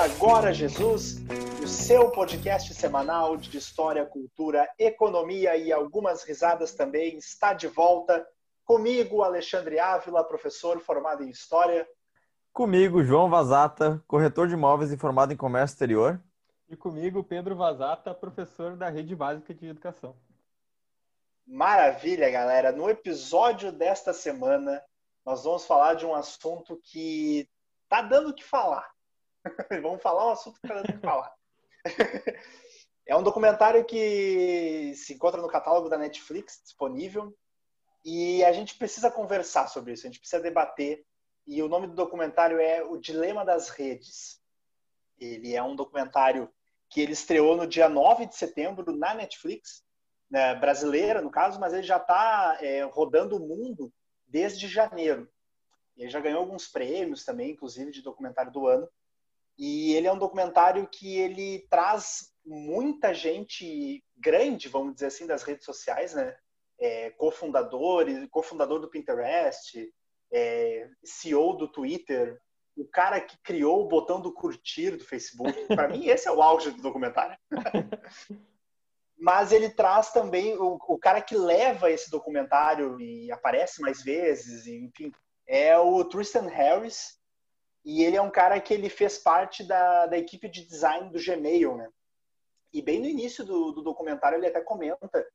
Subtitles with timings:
[0.00, 1.18] Agora Jesus,
[1.62, 8.26] o seu podcast semanal de história, cultura, economia e algumas risadas também está de volta.
[8.64, 11.86] Comigo, Alexandre Ávila, professor formado em História.
[12.50, 16.18] Comigo, João Vazata, corretor de imóveis e formado em Comércio Exterior.
[16.66, 20.16] E comigo, Pedro Vazata, professor da Rede Básica de Educação.
[21.46, 22.72] Maravilha, galera!
[22.72, 24.82] No episódio desta semana,
[25.26, 27.46] nós vamos falar de um assunto que
[27.86, 28.88] tá dando o que falar.
[29.82, 31.32] vamos falar um assunto que dando o que falar.
[33.06, 37.36] é um documentário que se encontra no catálogo da Netflix, disponível,
[38.04, 41.04] e a gente precisa conversar sobre isso, a gente precisa debater.
[41.46, 44.40] E o nome do documentário é O Dilema das Redes.
[45.18, 46.50] Ele é um documentário
[46.88, 49.84] que ele estreou no dia 9 de setembro na Netflix,
[50.30, 53.92] né, brasileira no caso, mas ele já está é, rodando o mundo
[54.26, 55.30] desde janeiro.
[55.96, 58.88] Ele já ganhou alguns prêmios também, inclusive de documentário do ano.
[59.60, 65.42] E ele é um documentário que ele traz muita gente grande, vamos dizer assim, das
[65.42, 66.34] redes sociais, né?
[66.78, 69.86] É, cofundador, cofundador do Pinterest,
[70.32, 72.40] é, CEO do Twitter,
[72.74, 75.52] o cara que criou o botão do curtir do Facebook.
[75.66, 77.36] Para mim, esse é o auge do documentário.
[79.18, 84.64] Mas ele traz também o, o, cara que leva esse documentário e aparece mais vezes,
[84.64, 85.12] e, enfim,
[85.46, 87.19] é o Tristan Harris.
[87.84, 91.22] E ele é um cara que ele fez parte da, da equipe de design do
[91.22, 91.88] Gmail, né?
[92.72, 95.26] E bem no início do, do documentário ele até comenta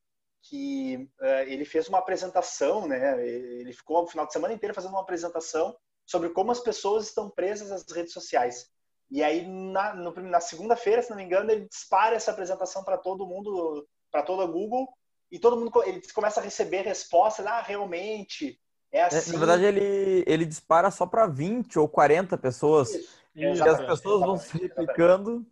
[0.43, 3.27] que uh, ele fez uma apresentação, né?
[3.27, 7.29] Ele ficou o final de semana inteiro fazendo uma apresentação sobre como as pessoas estão
[7.29, 8.69] presas às redes sociais.
[9.09, 13.25] E aí, na, na segunda-feira, se não me engano, ele dispara essa apresentação para todo
[13.25, 14.88] mundo, para toda a Google,
[15.31, 18.59] e todo mundo ele começa a receber respostas, ah, realmente,
[18.95, 19.33] é assim.
[19.33, 22.94] Na verdade, ele, ele dispara só para 20 ou 40 pessoas.
[22.94, 23.25] Isso.
[23.35, 25.45] E as pessoas vão se replicando.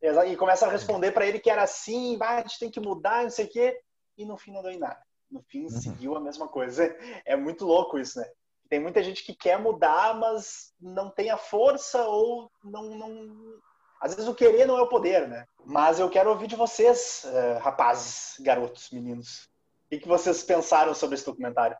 [0.00, 3.22] E começa a responder para ele que era assim, ah, a gente tem que mudar,
[3.22, 3.80] não sei o quê,
[4.16, 5.00] e no fim não deu em nada.
[5.30, 5.70] No fim, uhum.
[5.70, 6.96] seguiu a mesma coisa.
[7.24, 8.26] É muito louco isso, né?
[8.68, 13.58] Tem muita gente que quer mudar, mas não tem a força ou não, não...
[14.00, 15.46] Às vezes o querer não é o poder, né?
[15.64, 19.48] Mas eu quero ouvir de vocês, uh, rapazes, garotos, meninos.
[19.92, 21.76] O que vocês pensaram sobre esse documentário?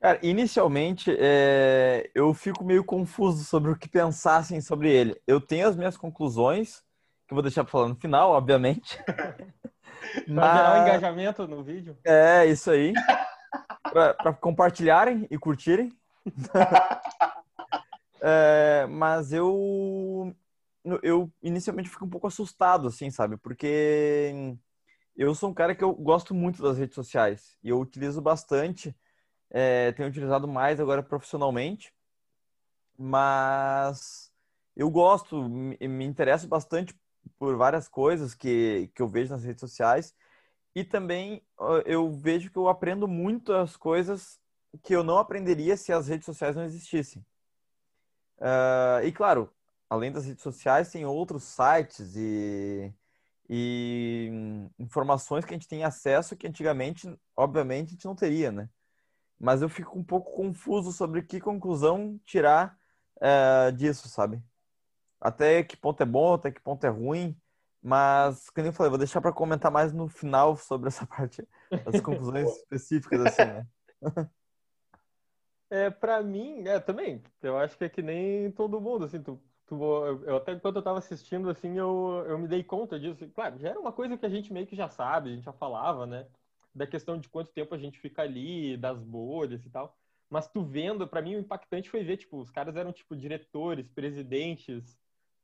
[0.00, 2.10] Cara, inicialmente é...
[2.14, 5.20] eu fico meio confuso sobre o que pensassem sobre ele.
[5.26, 6.82] Eu tenho as minhas conclusões,
[7.26, 8.98] que eu vou deixar para falar no final, obviamente.
[10.26, 10.56] Mas...
[10.56, 11.98] gerar um engajamento no vídeo.
[12.04, 12.94] É, isso aí
[13.90, 15.92] para compartilharem e curtirem.
[18.20, 20.34] é, mas eu
[21.02, 23.36] eu inicialmente fico um pouco assustado, assim, sabe?
[23.36, 24.56] Porque
[25.16, 28.96] eu sou um cara que eu gosto muito das redes sociais e eu utilizo bastante,
[29.50, 31.92] é, tenho utilizado mais agora profissionalmente,
[32.96, 34.32] mas
[34.76, 36.94] eu gosto, me, me interesso bastante
[37.38, 40.14] por várias coisas que, que eu vejo nas redes sociais
[40.74, 41.42] e também
[41.86, 44.38] eu vejo que eu aprendo muito as coisas
[44.82, 47.24] que eu não aprenderia se as redes sociais não existissem.
[48.38, 49.52] Uh, e claro,
[49.90, 52.92] além das redes sociais, tem outros sites e,
[53.48, 54.30] e
[54.78, 58.68] informações que a gente tem acesso que antigamente, obviamente, a gente não teria, né?
[59.38, 62.76] Mas eu fico um pouco confuso sobre que conclusão tirar
[63.16, 64.42] uh, disso, sabe?
[65.20, 67.36] Até que ponto é bom, até que ponto é ruim.
[67.80, 71.46] Mas, como eu falei, vou deixar para comentar mais no final sobre essa parte,
[71.86, 73.66] as conclusões específicas, assim, né?
[75.70, 79.38] É, para mim, é, também, eu acho que é que nem todo mundo, assim, tu,
[79.66, 79.76] tu,
[80.24, 83.28] eu, até enquanto eu tava assistindo, assim, eu, eu me dei conta disso.
[83.34, 85.52] Claro, já era uma coisa que a gente meio que já sabe, a gente já
[85.52, 86.26] falava, né?
[86.74, 89.96] Da questão de quanto tempo a gente fica ali, das bolhas e tal.
[90.30, 93.88] Mas tu vendo, para mim o impactante foi ver, tipo, os caras eram, tipo, diretores,
[93.88, 94.98] presidentes,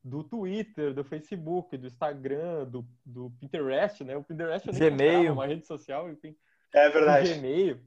[0.05, 4.15] do Twitter, do Facebook, do Instagram, do, do Pinterest, né?
[4.15, 5.33] O Pinterest eu Gmail.
[5.33, 6.37] uma rede social, enfim.
[6.75, 7.35] É verdade.
[7.35, 7.81] Gmail.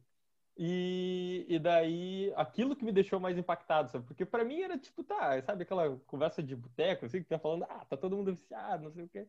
[0.58, 4.08] E, e daí, aquilo que me deixou mais impactado, sabe?
[4.08, 7.66] Porque para mim era tipo, tá, sabe aquela conversa de boteco, assim, que tá falando,
[7.70, 9.28] ah, tá todo mundo viciado, não sei o quê.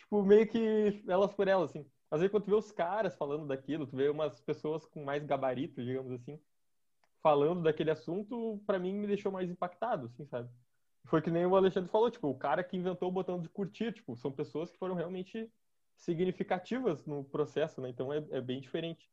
[0.00, 1.90] Tipo, meio que elas por elas, assim.
[2.10, 5.24] Às vezes quando tu vê os caras falando daquilo, tu vê umas pessoas com mais
[5.24, 6.40] gabarito, digamos assim,
[7.22, 10.50] falando daquele assunto, para mim me deixou mais impactado, assim, sabe?
[11.06, 13.92] foi que nem o Alexandre falou, tipo, o cara que inventou o botão de curtir,
[13.92, 15.52] tipo, são pessoas que foram realmente
[15.96, 17.88] significativas no processo, né?
[17.90, 19.10] Então é, é bem diferente.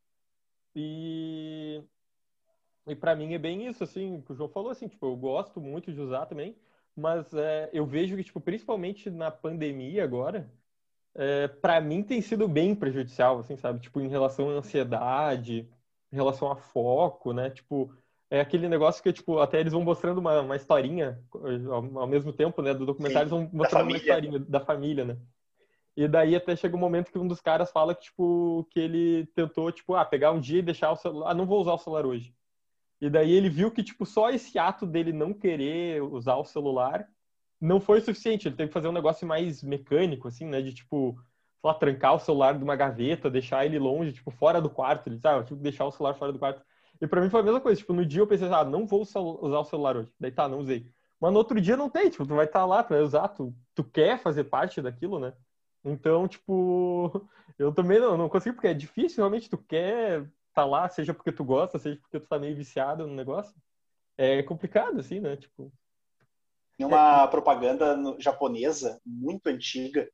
[0.76, 1.84] E
[2.88, 5.60] e para mim é bem isso, assim, que o João falou, assim, tipo, eu gosto
[5.60, 6.58] muito de usar também,
[6.96, 10.50] mas é, eu vejo que, tipo, principalmente na pandemia agora,
[11.18, 13.80] é, para mim tem sido bem prejudicial, assim, sabe?
[13.80, 15.68] Tipo, em relação à ansiedade,
[16.12, 17.50] em relação a foco, né?
[17.50, 17.92] Tipo,
[18.30, 22.32] é aquele negócio que, tipo, até eles vão mostrando uma, uma historinha ao, ao mesmo
[22.32, 22.74] tempo, né?
[22.74, 25.18] Do documentário, Sim, eles vão mostrando uma historinha da família, né?
[25.96, 29.26] E daí até chega um momento que um dos caras fala que, tipo, que ele
[29.34, 31.32] tentou, tipo, ah, pegar um dia e deixar o celular.
[31.32, 32.36] Ah, não vou usar o celular hoje.
[33.02, 37.10] E daí ele viu que, tipo, só esse ato dele não querer usar o celular
[37.60, 38.48] não foi suficiente.
[38.48, 40.62] Ele teve que fazer um negócio mais mecânico, assim, né?
[40.62, 41.20] De, tipo,
[41.64, 45.08] lá, trancar o celular de uma gaveta, deixar ele longe, tipo, fora do quarto.
[45.08, 46.62] Ele, sabe, tipo, deixar o celular fora do quarto.
[47.02, 47.80] E pra mim foi a mesma coisa.
[47.80, 50.12] Tipo, no dia eu pensei, ah, não vou usar o celular hoje.
[50.20, 50.92] Daí tá, não usei.
[51.20, 53.28] Mas no outro dia não tem, tipo, tu vai estar tá lá, tu vai usar,
[53.30, 55.34] tu, tu quer fazer parte daquilo, né?
[55.84, 57.28] Então, tipo,
[57.58, 61.14] eu também não, não consigo, porque é difícil, realmente, tu quer estar tá lá, seja
[61.14, 63.56] porque tu gosta, seja porque tu tá meio viciado no negócio.
[64.18, 65.36] É complicado, assim, né?
[65.38, 65.72] Tipo.
[66.78, 70.08] Tem uma propaganda japonesa muito antiga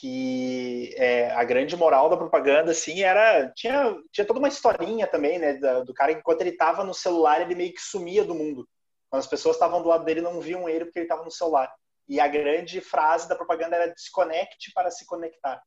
[0.00, 5.38] que é, a grande moral da propaganda assim era tinha, tinha toda uma historinha também
[5.38, 8.68] né do, do cara enquanto ele estava no celular ele meio que sumia do mundo
[9.08, 11.72] quando as pessoas estavam do lado dele não viam ele porque ele estava no celular
[12.08, 15.62] e a grande frase da propaganda era desconecte para se conectar.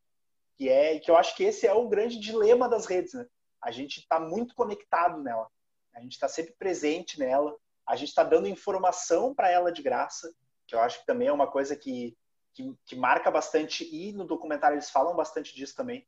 [0.56, 3.26] Que é que eu acho que esse é o grande dilema das redes, né?
[3.62, 5.48] A gente está muito conectado nela.
[5.96, 7.56] A gente está sempre presente nela.
[7.88, 10.34] A gente está dando informação para ela de graça,
[10.68, 12.16] que eu acho que também é uma coisa que,
[12.54, 13.84] que, que, marca bastante.
[13.84, 16.06] E no documentário eles falam bastante disso também.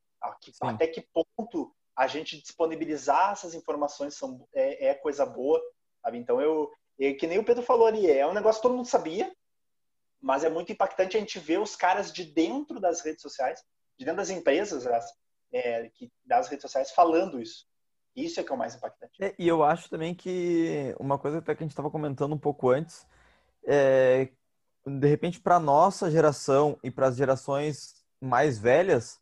[0.75, 5.61] Até que ponto a gente disponibilizar essas informações são, é, é coisa boa.
[6.01, 6.17] Sabe?
[6.17, 8.87] Então, eu, é, que nem o Pedro falou ali, é um negócio que todo mundo
[8.87, 9.33] sabia,
[10.21, 13.63] mas é muito impactante a gente ver os caras de dentro das redes sociais,
[13.97, 14.85] de dentro das empresas
[15.51, 17.68] é, que, das redes sociais falando isso.
[18.15, 19.23] Isso é que é o mais impactante.
[19.23, 22.37] É, e eu acho também que uma coisa até que a gente estava comentando um
[22.37, 23.07] pouco antes,
[23.65, 24.29] é,
[24.85, 29.19] de repente para nossa geração e para as gerações mais velhas,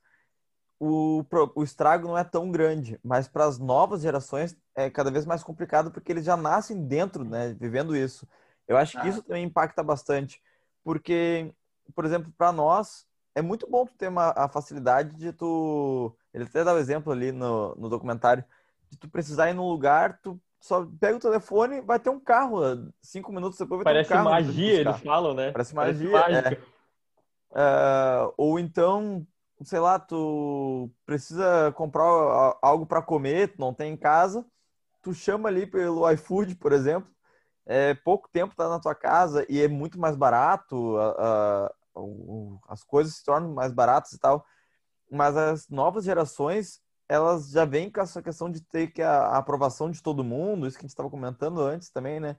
[0.79, 1.23] o,
[1.55, 5.43] o estrago não é tão grande, mas para as novas gerações é cada vez mais
[5.43, 8.27] complicado porque eles já nascem dentro, né, vivendo isso.
[8.67, 9.09] Eu acho que ah.
[9.09, 10.41] isso também impacta bastante
[10.83, 11.53] porque,
[11.93, 13.05] por exemplo, para nós
[13.35, 16.15] é muito bom tu ter uma, a facilidade de tu.
[16.33, 18.43] Ele até dá o um exemplo ali no, no documentário,
[18.89, 22.59] de tu precisar ir num lugar, tu só pega o telefone, vai ter um carro.
[23.01, 24.29] Cinco minutos depois vai Parece ter um carro.
[24.29, 25.51] Parece magia, eles falam, né?
[25.51, 26.11] Parece magia.
[26.11, 26.77] Parece é.
[27.49, 29.25] Uh, ou então,
[29.63, 34.45] sei lá, tu precisa comprar algo para comer, tu não tem em casa,
[35.01, 37.09] tu chama ali pelo iFood, por exemplo,
[37.65, 41.71] é, pouco tempo está na tua casa e é muito mais barato, a, a,
[42.69, 44.45] as coisas se tornam mais baratas e tal,
[45.09, 49.37] mas as novas gerações elas já vêm com essa questão de ter que a, a
[49.37, 52.37] aprovação de todo mundo, isso que a gente estava comentando antes também, né?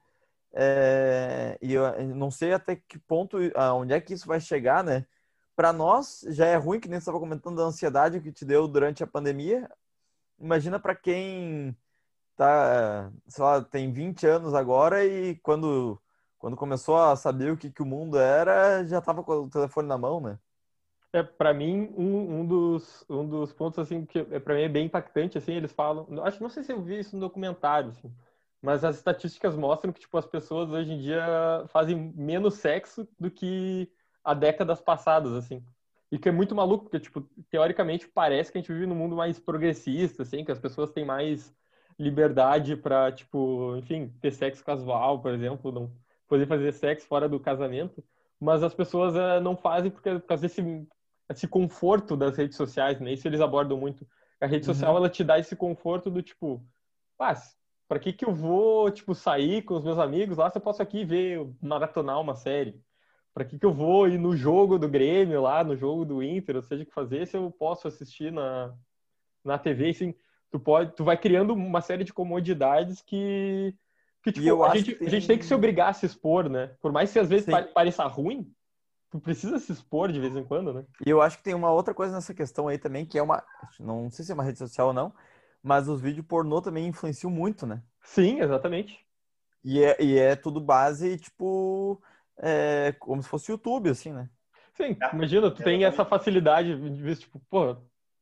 [0.53, 1.85] É, e eu
[2.15, 3.39] não sei até que ponto,
[3.75, 5.07] onde é que isso vai chegar, né?
[5.57, 9.03] Para nós já é ruim, que nem estava comentando, a ansiedade que te deu durante
[9.03, 9.71] a pandemia.
[10.39, 11.77] Imagina para quem
[12.37, 16.01] tá, sei lá, tem 20 anos agora e quando,
[16.39, 19.89] quando começou a saber o que, que o mundo era, já tava com o telefone
[19.89, 20.39] na mão, né?
[21.19, 24.69] É, para mim, um, um, dos, um dos pontos, assim, que é, para mim é
[24.69, 28.13] bem impactante, assim, eles falam, acho, não sei se eu vi isso no documentário, assim,
[28.63, 33.31] mas as estatísticas mostram que, tipo, as pessoas hoje em dia fazem menos sexo do
[33.31, 33.91] que
[34.23, 35.65] há décadas passadas, assim.
[36.11, 39.17] E que é muito maluco, porque, tipo, teoricamente parece que a gente vive num mundo
[39.17, 41.55] mais progressista, assim, que as pessoas têm mais
[41.99, 45.93] liberdade para, tipo, enfim, ter sexo casual, por exemplo, não
[46.29, 48.05] poder fazer sexo fora do casamento,
[48.41, 50.63] mas as pessoas uh, não fazem porque, por causa desse
[51.31, 53.13] esse conforto das redes sociais, né?
[53.13, 54.07] Isso eles abordam muito.
[54.41, 54.75] A rede uhum.
[54.75, 56.65] social, ela te dá esse conforto do tipo,
[57.19, 57.35] ah,
[57.89, 60.83] para que que eu vou, tipo, sair com os meus amigos lá se eu posso
[60.83, 62.81] aqui ver, maratonar uma série?
[63.35, 66.57] Para que que eu vou ir no jogo do Grêmio lá, no jogo do Inter,
[66.57, 68.75] ou seja, o que fazer se eu posso assistir na,
[69.45, 70.15] na TV, assim
[70.51, 73.75] tu pode, tu vai criando uma série de comodidades que,
[74.23, 75.07] que tipo, a, gente, tem...
[75.07, 76.75] a gente tem que se obrigar a se expor, né?
[76.81, 77.53] Por mais que às vezes Sim.
[77.75, 78.51] pareça ruim,
[79.11, 80.85] tu precisa se expor de vez em quando, né?
[81.05, 83.43] E eu acho que tem uma outra coisa nessa questão aí também, que é uma,
[83.81, 85.15] não sei se é uma rede social ou não,
[85.63, 87.83] mas os vídeos pornô também influenciam muito, né?
[88.03, 88.99] Sim, exatamente.
[89.65, 92.01] E é, e é tudo base, tipo,
[92.39, 94.31] é, como se fosse YouTube, assim, né?
[94.75, 97.77] Sim, imagina, tu tem essa facilidade de ver, tipo, pô,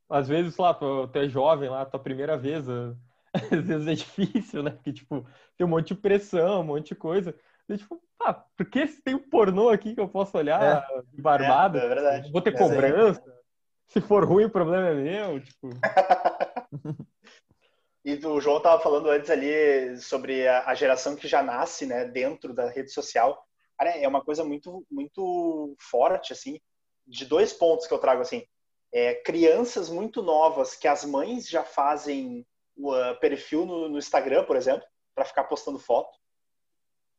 [0.08, 2.66] às vezes, lá, tu, tu é jovem lá, tua primeira vez,
[3.34, 4.70] às vezes é difícil, né?
[4.70, 5.26] Porque, tipo,
[5.56, 7.34] tem um monte de pressão, um monte de coisa.
[7.68, 11.02] E, tipo, ah, por que se tem um pornô aqui que eu posso olhar é.
[11.12, 11.80] de barbada?
[11.80, 12.32] É, é verdade.
[12.32, 13.22] Vou ter é cobrança.
[13.88, 15.70] Se for ruim, o problema é meu, tipo...
[18.04, 22.54] E o João estava falando antes ali sobre a, geração que já nasce, né, dentro
[22.54, 23.44] da rede social.
[23.76, 26.60] Cara, é uma coisa muito, muito forte, assim,
[27.04, 28.46] de dois pontos que eu trago, assim
[28.92, 34.44] é, crianças muito novas que as mães já fazem o uh, perfil no, no, Instagram,
[34.44, 34.86] por exemplo.
[35.14, 36.16] para ficar postando foto.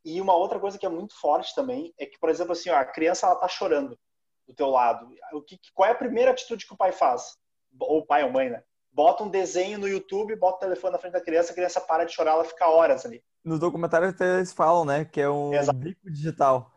[0.08, 2.78] E uma outra coisa que é muito forte também é que, por exemplo, assim, ó,
[2.78, 4.00] a criança ela tá chorando
[4.48, 5.14] do teu lado.
[5.34, 7.38] O que, qual é a primeira atitude que o pai faz?
[7.78, 8.64] Ou o pai ou mãe, né?
[8.90, 12.06] Bota um desenho no YouTube, bota o telefone na frente da criança, a criança para
[12.06, 13.22] de chorar, ela fica horas ali.
[13.44, 15.04] No documentário até eles falam, né?
[15.04, 15.78] Que é um Exato.
[15.78, 16.72] bico digital.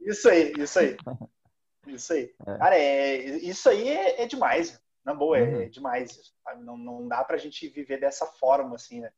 [0.00, 0.96] Isso aí, isso aí.
[1.86, 2.34] Isso aí.
[2.46, 2.58] É.
[2.58, 4.80] Cara, é, isso aí é, é demais.
[5.04, 5.60] Na boa, é, uhum.
[5.62, 6.32] é demais.
[6.60, 9.10] Não, não dá pra gente viver dessa forma, assim, né?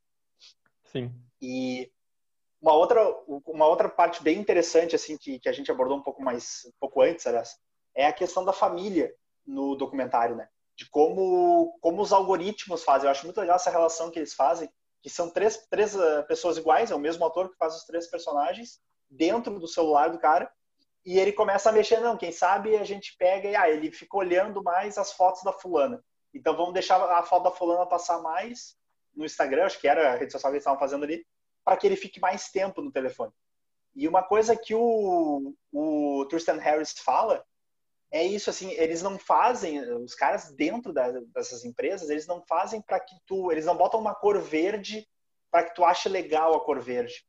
[0.82, 1.14] Sim.
[1.42, 1.92] E
[2.64, 3.14] uma outra,
[3.46, 6.72] uma outra parte bem interessante, assim, que, que a gente abordou um pouco mais, um
[6.80, 7.58] pouco antes, aliás,
[7.94, 9.14] é a questão da família
[9.46, 10.48] no documentário, né?
[10.74, 13.06] De como, como os algoritmos fazem.
[13.06, 14.70] Eu acho muito legal essa relação que eles fazem,
[15.02, 18.06] que são três, três uh, pessoas iguais, é o mesmo ator que faz os três
[18.06, 18.80] personagens,
[19.10, 20.50] dentro do celular do cara,
[21.04, 24.16] e ele começa a mexer, não, quem sabe a gente pega e ah, ele fica
[24.16, 26.02] olhando mais as fotos da fulana.
[26.32, 28.74] Então vamos deixar a foto da fulana passar mais
[29.14, 31.24] no Instagram, acho que era a rede social que eles estavam fazendo ali,
[31.64, 33.32] para que ele fique mais tempo no telefone.
[33.94, 37.44] E uma coisa que o, o Tristan Harris fala
[38.10, 42.80] é isso, assim, eles não fazem, os caras dentro da, dessas empresas, eles não fazem
[42.80, 45.08] para que tu, eles não botam uma cor verde
[45.50, 47.24] para que tu ache legal a cor verde.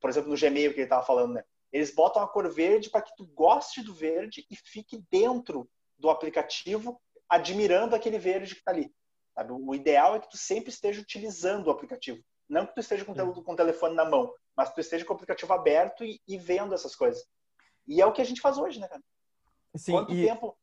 [0.00, 1.44] Por exemplo, no Gmail que ele estava falando, né?
[1.72, 5.68] Eles botam a cor verde para que tu goste do verde e fique dentro
[5.98, 8.92] do aplicativo admirando aquele verde que está ali.
[9.34, 9.52] Sabe?
[9.52, 12.22] O ideal é que tu sempre esteja utilizando o aplicativo.
[12.48, 15.04] Não que tu esteja com, o, com o telefone na mão, mas que tu esteja
[15.04, 17.24] com o aplicativo aberto e, e, vendo essas coisas.
[17.86, 19.02] E é o que a gente faz hoje, né, cara?
[19.76, 20.26] Sim, quanto e...
[20.26, 20.56] tempo.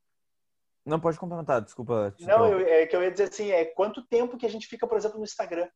[0.85, 2.13] Não pode complementar, desculpa.
[2.19, 4.85] Não, eu, é que eu ia dizer assim, é quanto tempo que a gente fica,
[4.85, 5.69] por exemplo, no Instagram.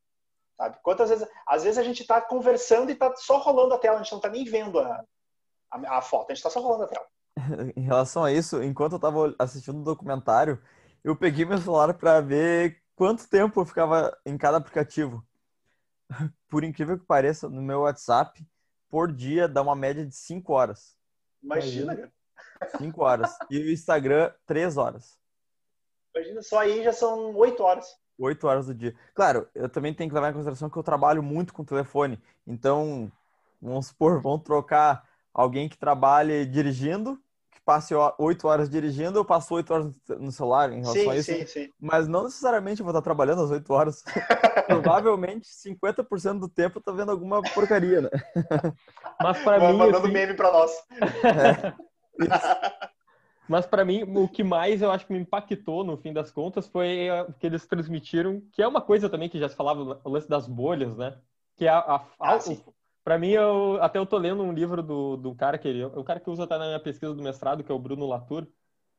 [0.57, 0.77] Sabe?
[0.81, 1.27] Quantas vezes.
[1.45, 4.17] Às vezes a gente está conversando e está só rolando a tela, a gente não
[4.17, 5.05] está nem vendo a,
[5.71, 7.05] a, a foto, a gente está só rolando a tela.
[7.75, 10.61] em relação a isso, enquanto eu estava assistindo o documentário,
[11.03, 15.23] eu peguei meu celular para ver quanto tempo eu ficava em cada aplicativo.
[16.49, 18.45] Por incrível que pareça, no meu WhatsApp,
[18.89, 20.97] por dia dá uma média de 5 horas.
[21.43, 22.11] Imagina, cara.
[22.77, 23.37] 5 horas.
[23.49, 25.19] E o Instagram, 3 horas.
[26.15, 27.95] Imagina, só aí já são 8 horas.
[28.17, 28.95] 8 horas do dia.
[29.13, 32.19] Claro, eu também tenho que levar em consideração que eu trabalho muito com telefone.
[32.45, 33.11] Então,
[33.61, 37.21] vamos supor, vamos trocar alguém que trabalhe dirigindo,
[37.67, 41.33] passe 8 horas dirigindo, eu passo 8 horas no celular em relação sim, a isso.
[41.33, 41.69] Sim, sim.
[41.77, 44.03] Mas não necessariamente eu vou estar trabalhando as 8 horas.
[44.67, 48.09] Provavelmente 50% do tempo eu tô vendo alguma porcaria, né?
[49.21, 49.77] Mas para mim.
[49.77, 50.13] Mandando assim...
[50.13, 50.71] meme para nós.
[52.19, 52.89] É.
[53.47, 56.67] Mas para mim, o que mais eu acho que me impactou no fim das contas
[56.67, 57.09] foi
[57.39, 60.47] que eles transmitiram, que é uma coisa também que já se falava, o lance das
[60.47, 61.15] bolhas, né?
[61.55, 62.39] Que é a, a, ah,
[63.07, 66.03] para mim, eu, até eu tô lendo um livro do, do cara que ele, o
[66.03, 68.45] cara que usa até na minha pesquisa do mestrado, que é o Bruno Latour,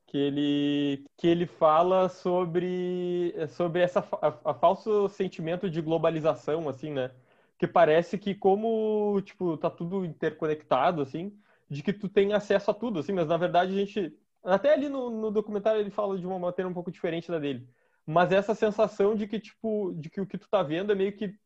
[0.06, 6.90] que ele, que ele fala sobre, sobre essa a, a falso sentimento de globalização, assim,
[6.90, 7.10] né?
[7.58, 11.38] Que parece que como, tipo, tá tudo interconectado, assim,
[11.68, 14.88] de que tu tem acesso a tudo, assim, mas na verdade a gente, até ali
[14.88, 17.68] no, no documentário ele fala de uma maneira um pouco diferente da dele,
[18.06, 21.14] mas essa sensação de que, tipo, de que o que tu tá vendo é meio
[21.14, 21.38] que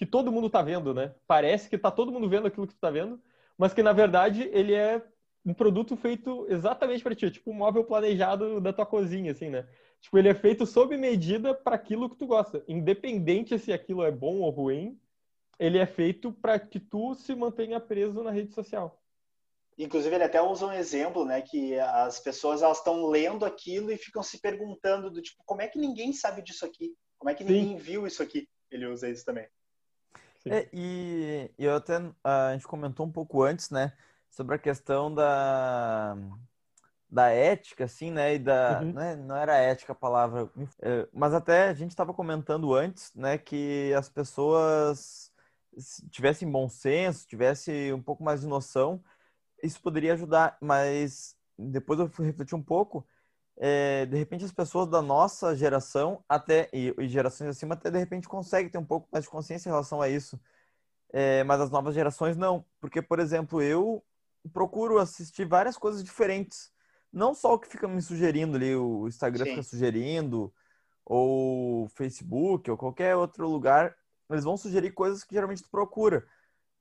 [0.00, 1.14] que todo mundo está vendo, né?
[1.26, 3.20] Parece que está todo mundo vendo aquilo que tu está vendo,
[3.58, 5.04] mas que na verdade ele é
[5.44, 9.50] um produto feito exatamente para ti, é tipo um móvel planejado da tua cozinha, assim,
[9.50, 9.68] né?
[10.00, 14.10] Tipo, ele é feito sob medida para aquilo que tu gosta, independente se aquilo é
[14.10, 14.98] bom ou ruim,
[15.58, 18.98] ele é feito para que tu se mantenha preso na rede social.
[19.76, 23.98] Inclusive, ele até usa um exemplo, né, que as pessoas elas estão lendo aquilo e
[23.98, 26.94] ficam se perguntando do tipo, como é que ninguém sabe disso aqui?
[27.18, 27.52] Como é que Sim.
[27.52, 28.48] ninguém viu isso aqui?
[28.70, 29.46] Ele usa isso também.
[30.46, 33.92] É, e, e eu até a gente comentou um pouco antes, né,
[34.30, 36.16] sobre a questão da
[37.12, 38.92] da ética, assim, né, e da uhum.
[38.92, 40.48] né, não era ética a palavra,
[40.80, 45.32] é, mas até a gente estava comentando antes, né, que as pessoas
[46.10, 49.02] tivessem bom senso, tivessem um pouco mais de noção,
[49.60, 53.04] isso poderia ajudar, mas depois eu fui refletir um pouco
[53.62, 57.98] é, de repente as pessoas da nossa geração até e, e, gerações acima até de
[57.98, 60.40] repente conseguem ter um pouco mais de consciência em relação a isso,
[61.12, 64.02] é, mas as novas gerações não, porque por exemplo eu
[64.50, 66.72] procuro assistir várias coisas diferentes,
[67.12, 69.50] não só o que fica me sugerindo ali, o Instagram Sim.
[69.50, 70.50] fica sugerindo
[71.04, 73.94] ou Facebook ou qualquer outro lugar,
[74.30, 76.26] eles vão sugerir coisas que geralmente tu procura,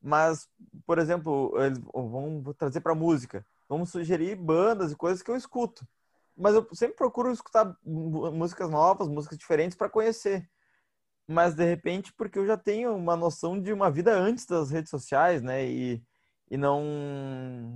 [0.02, 0.48] mas
[0.86, 5.86] por exemplo eles vão trazer para música, vamos sugerir bandas e coisas que eu escuto
[6.40, 10.50] mas eu sempre procuro escutar músicas novas, músicas diferentes para conhecer.
[11.28, 14.90] Mas de repente, porque eu já tenho uma noção de uma vida antes das redes
[14.90, 15.66] sociais, né?
[15.66, 16.04] E,
[16.50, 16.84] e não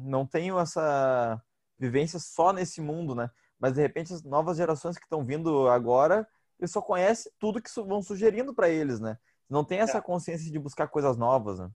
[0.06, 1.40] não tenho essa
[1.78, 3.30] vivência só nesse mundo, né?
[3.60, 6.28] Mas de repente as novas gerações que estão vindo agora,
[6.60, 9.18] eles só conhecem tudo que vão sugerindo para eles, né?
[9.54, 10.02] não tem essa é.
[10.02, 11.70] consciência de buscar coisas novas, né?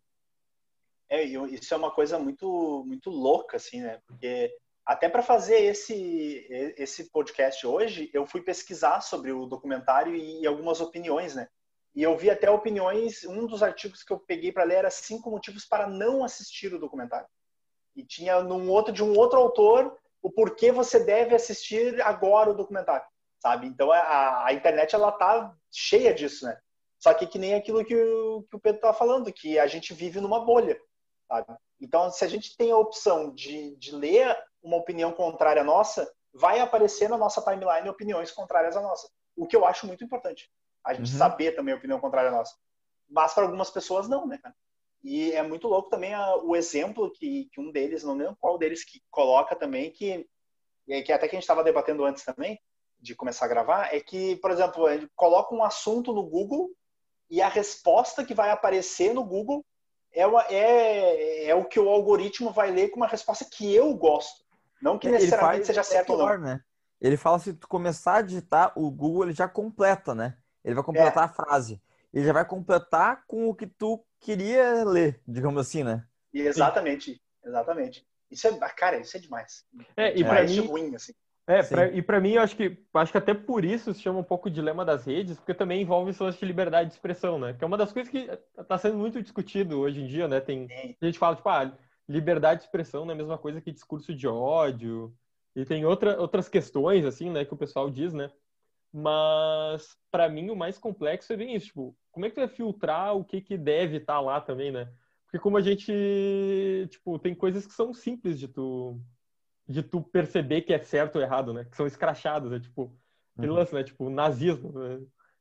[1.09, 4.00] É, isso é uma coisa muito, muito louca, assim, né?
[4.07, 4.54] Porque
[4.88, 6.47] até para fazer esse,
[6.78, 11.47] esse podcast hoje, eu fui pesquisar sobre o documentário e algumas opiniões, né?
[11.95, 15.30] E eu vi até opiniões, um dos artigos que eu peguei para ler era cinco
[15.30, 17.28] motivos para não assistir o documentário.
[17.95, 22.57] E tinha num outro de um outro autor o porquê você deve assistir agora o
[22.57, 23.07] documentário,
[23.42, 23.66] sabe?
[23.66, 26.59] Então a, a internet ela tá cheia disso, né?
[26.99, 29.92] Só que que nem aquilo que o, que o Pedro estava falando, que a gente
[29.92, 30.80] vive numa bolha,
[31.28, 31.54] sabe?
[31.78, 34.35] Então se a gente tem a opção de, de ler
[34.68, 39.08] uma opinião contrária à nossa, vai aparecer na nossa timeline opiniões contrárias à nossa.
[39.34, 40.50] O que eu acho muito importante.
[40.84, 41.18] A gente uhum.
[41.18, 42.54] saber também a opinião contrária à nossa.
[43.08, 44.54] Mas para algumas pessoas não, né, cara?
[45.02, 48.58] E é muito louco também a, o exemplo que, que, um deles, não lembro qual
[48.58, 50.28] deles, que coloca também, que,
[50.87, 52.60] que até que a gente estava debatendo antes também,
[53.00, 56.70] de começar a gravar, é que, por exemplo, ele coloca um assunto no Google
[57.30, 59.64] e a resposta que vai aparecer no Google
[60.12, 63.94] é, uma, é, é o que o algoritmo vai ler com uma resposta que eu
[63.94, 64.44] gosto.
[64.80, 66.38] Não que necessariamente seja certo ou não.
[66.38, 66.61] Né?
[67.00, 70.37] Ele fala se tu começar a digitar, o Google ele já completa, né?
[70.64, 71.26] Ele vai completar é.
[71.26, 71.80] a frase.
[72.12, 76.04] Ele já vai completar com o que tu queria ler, digamos assim, né?
[76.35, 78.06] exatamente, exatamente.
[78.30, 79.64] Isso é, cara, isso é demais.
[79.97, 81.12] É, e para mim, ruim, assim.
[81.47, 84.18] É, pra, e para mim, eu acho que acho que até por isso se chama
[84.18, 87.54] um pouco dilema das redes, porque também envolve esse de liberdade de expressão, né?
[87.54, 90.40] Que é uma das coisas que está sendo muito discutido hoje em dia, né?
[90.40, 90.68] Tem
[91.00, 91.73] a gente fala tipo, ah,
[92.08, 95.14] liberdade de expressão não é a mesma coisa que discurso de ódio.
[95.54, 98.30] E tem outra, outras questões assim, né, que o pessoal diz, né?
[98.92, 102.48] Mas para mim o mais complexo é bem isso, tipo, como é que tu vai
[102.48, 104.90] filtrar o que que deve estar tá lá também, né?
[105.24, 105.92] Porque como a gente,
[106.90, 108.98] tipo, tem coisas que são simples de tu
[109.68, 111.64] de tu perceber que é certo ou errado, né?
[111.64, 112.96] Que são escrachadas, é tipo,
[113.36, 113.58] aquele uhum.
[113.58, 113.84] lance, né?
[113.84, 114.96] Tipo, nazismo, né?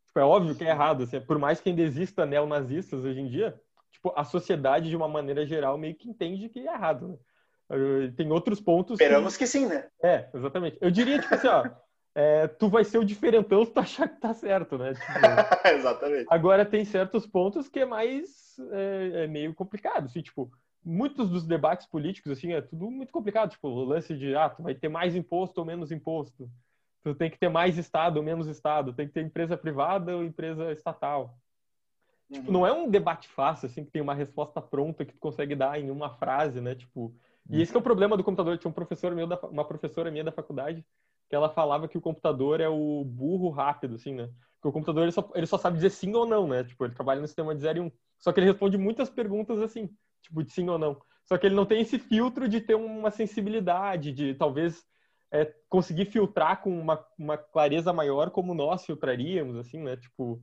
[0.06, 3.28] tipo, é óbvio que é errado, assim, por mais que ainda exista neonazistas hoje em
[3.28, 3.58] dia,
[3.98, 7.18] tipo, a sociedade de uma maneira geral meio que entende que é errado, né?
[8.16, 8.94] Tem outros pontos.
[8.94, 9.44] Esperamos que...
[9.44, 9.88] que sim, né?
[10.02, 10.78] É, exatamente.
[10.80, 11.66] Eu diria, tipo assim, ó,
[12.16, 14.94] é, tu vai ser o diferentão se tu achar que tá certo, né?
[14.94, 15.04] Tipo,
[15.68, 16.28] Exatamente.
[16.30, 20.50] Agora tem certos pontos que é mais é, é, meio complicado, assim, tipo,
[20.84, 24.64] muitos dos debates políticos, assim, é tudo muito complicado, tipo, o lance de, ah, tu
[24.64, 26.50] vai ter mais imposto ou menos imposto,
[27.04, 30.24] tu tem que ter mais Estado ou menos Estado, tem que ter empresa privada ou
[30.24, 31.38] empresa estatal.
[32.32, 32.54] Tipo, uhum.
[32.54, 35.80] Não é um debate fácil, assim, que tem uma resposta pronta que tu consegue dar
[35.80, 37.14] em uma frase, né, tipo...
[37.50, 38.58] E esse é o problema do computador.
[38.58, 40.86] Tinha um professor meu, da, uma professora minha da faculdade,
[41.30, 44.30] que ela falava que o computador é o burro rápido, assim, né?
[44.56, 46.64] Porque o computador ele só, ele só sabe dizer sim ou não, né?
[46.64, 47.86] Tipo, ele trabalha no sistema de 0 e 1.
[47.86, 47.92] Um.
[48.20, 49.90] Só que ele responde muitas perguntas assim,
[50.22, 51.00] tipo, de sim ou não.
[51.26, 54.84] Só que ele não tem esse filtro de ter uma sensibilidade, de talvez
[55.32, 59.98] é, conseguir filtrar com uma, uma clareza maior como nós filtraríamos, assim, né?
[59.98, 60.42] Tipo,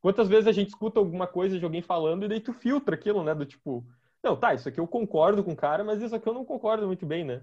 [0.00, 3.22] quantas vezes a gente escuta alguma coisa de alguém falando e daí tu filtra aquilo,
[3.22, 3.34] né?
[3.34, 3.84] Do tipo,
[4.22, 6.86] não, tá, isso aqui eu concordo com o cara, mas isso aqui eu não concordo
[6.86, 7.42] muito bem, né?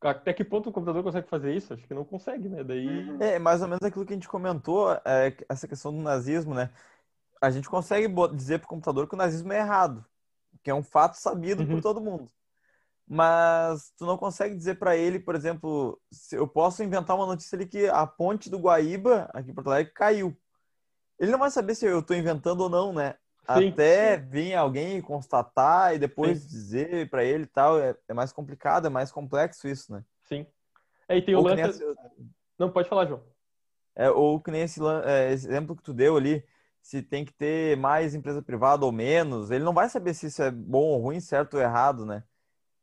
[0.00, 1.72] Até que ponto o computador consegue fazer isso?
[1.72, 2.62] Acho que não consegue, né?
[2.62, 2.86] Daí...
[2.86, 3.18] Uhum.
[3.20, 6.70] É, mais ou menos aquilo que a gente comentou, é, essa questão do nazismo, né?
[7.40, 10.04] A gente consegue dizer para o computador que o nazismo é errado,
[10.62, 11.68] que é um fato sabido uhum.
[11.68, 12.30] por todo mundo.
[13.08, 16.00] Mas tu não consegue dizer para ele, por exemplo,
[16.32, 19.92] eu posso inventar uma notícia ali que a ponte do Guaíba, aqui em Porto Alegre,
[19.92, 20.36] caiu.
[21.18, 23.14] Ele não vai saber se eu estou inventando ou não, né?
[23.54, 26.48] Sim, Até vir alguém constatar e depois sim.
[26.48, 30.04] dizer para ele e tal, é, é, mais complicado, é mais complexo isso, né?
[30.24, 30.46] Sim.
[31.08, 31.80] É, e tem o lance...
[32.58, 33.22] Não, pode falar, João.
[33.94, 36.44] É, ou que nem esse, é, exemplo que tu deu ali,
[36.82, 40.42] se tem que ter mais empresa privada ou menos, ele não vai saber se isso
[40.42, 42.24] é bom ou ruim, certo ou errado, né?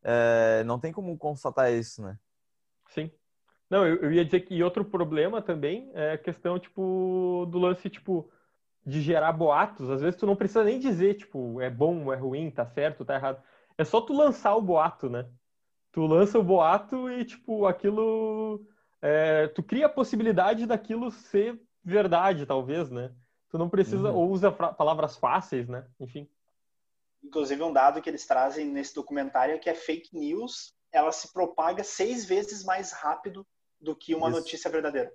[0.01, 2.17] É, não tem como constatar isso, né?
[2.89, 3.11] Sim.
[3.73, 7.89] Não, eu, eu ia dizer que outro problema também é a questão, tipo, do lance,
[7.89, 8.29] tipo,
[8.85, 9.89] de gerar boatos.
[9.89, 13.15] Às vezes tu não precisa nem dizer, tipo, é bom, é ruim, tá certo, tá
[13.15, 13.41] errado.
[13.75, 15.27] É só tu lançar o boato, né?
[15.91, 18.63] Tu lança o boato e, tipo, aquilo.
[19.01, 23.11] É, tu cria a possibilidade daquilo ser verdade, talvez, né?
[23.49, 24.17] Tu não precisa, uhum.
[24.17, 25.83] ou usa palavras fáceis, né?
[25.99, 26.29] Enfim.
[27.23, 31.33] Inclusive, um dado que eles trazem nesse documentário é que a fake news ela se
[31.33, 33.43] propaga seis vezes mais rápido
[33.83, 34.39] do que uma Isso.
[34.39, 35.13] notícia verdadeira.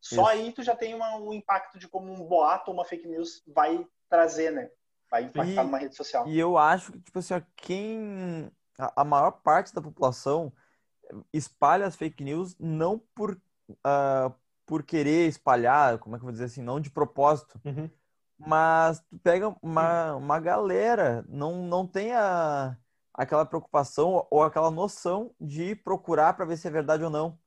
[0.00, 0.26] Só Isso.
[0.26, 3.42] aí tu já tem uma, um impacto de como um boato ou uma fake news
[3.46, 4.70] vai trazer, né?
[5.10, 6.28] Vai impactar e, numa rede social.
[6.28, 8.50] E eu acho que, tipo assim, quem.
[8.78, 10.52] A, a maior parte da população
[11.32, 13.32] espalha as fake news não por,
[13.70, 14.34] uh,
[14.66, 17.60] por querer espalhar, como é que eu vou dizer assim, não de propósito.
[17.64, 17.88] Uhum.
[18.38, 22.76] Mas tu pega uma, uma galera, não, não tem a,
[23.12, 27.38] aquela preocupação ou aquela noção de procurar para ver se é verdade ou não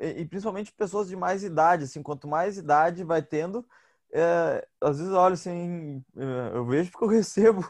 [0.00, 3.66] e, principalmente pessoas de mais idade, assim, quanto mais idade vai tendo,
[4.12, 7.68] é, às vezes eu olho assim, é, eu vejo porque eu recebo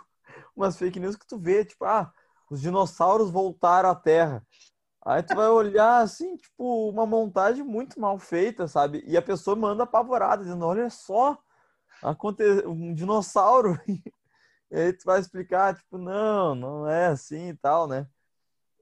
[0.54, 2.12] umas fake news que tu vê, tipo, ah,
[2.50, 4.44] os dinossauros voltaram à Terra.
[5.04, 9.04] Aí tu vai olhar assim, tipo, uma montagem muito mal feita, sabe?
[9.06, 11.38] E a pessoa manda apavorada, dizendo, olha só,
[12.02, 12.42] aconte...
[12.66, 13.80] um dinossauro.
[14.68, 18.04] E aí tu vai explicar, tipo, não, não é assim e tal, né?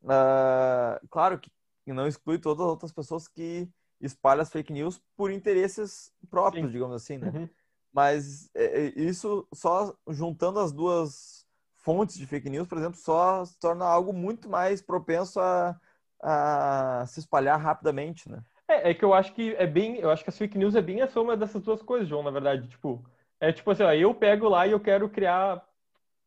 [0.02, 1.50] Uh, claro que
[1.92, 3.68] não exclui todas as outras pessoas que
[4.00, 6.72] espalham as fake news por interesses próprios, Sim.
[6.72, 7.30] digamos assim, né?
[7.34, 7.48] Uhum.
[7.92, 13.44] Mas é, é, isso só juntando as duas fontes de fake news, por exemplo, só
[13.44, 15.78] se torna algo muito mais propenso a,
[16.20, 18.42] a se espalhar rapidamente, né?
[18.66, 20.82] É, é que eu acho que é bem, eu acho que as fake news é
[20.82, 23.04] bem a soma dessas duas coisas, João, na verdade, tipo,
[23.38, 25.62] é tipo assim, ó, eu pego lá e eu quero criar